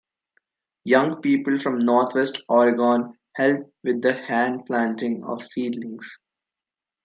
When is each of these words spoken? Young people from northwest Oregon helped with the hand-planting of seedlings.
Young 0.83 1.21
people 1.21 1.59
from 1.59 1.77
northwest 1.77 2.41
Oregon 2.49 3.19
helped 3.35 3.69
with 3.83 4.01
the 4.01 4.13
hand-planting 4.13 5.23
of 5.23 5.43
seedlings. 5.43 6.17